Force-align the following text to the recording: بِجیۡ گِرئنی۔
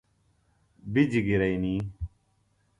بِجیۡ 0.93 1.23
گِرئنی۔ 1.27 1.75